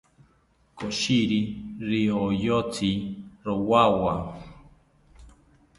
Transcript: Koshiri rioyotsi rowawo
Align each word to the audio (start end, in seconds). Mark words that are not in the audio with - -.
Koshiri 0.77 1.39
rioyotsi 1.89 2.89
rowawo 3.45 4.11